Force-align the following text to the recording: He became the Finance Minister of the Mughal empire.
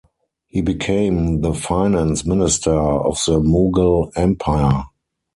He 0.47 0.61
became 0.61 1.41
the 1.41 1.53
Finance 1.53 2.25
Minister 2.25 2.73
of 2.73 3.19
the 3.27 3.39
Mughal 3.39 4.11
empire. 4.15 4.85